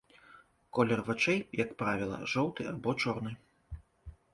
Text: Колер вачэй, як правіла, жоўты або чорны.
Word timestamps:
Колер 0.77 1.01
вачэй, 1.11 1.37
як 1.63 1.77
правіла, 1.85 2.19
жоўты 2.35 2.61
або 2.75 3.01
чорны. 3.05 3.41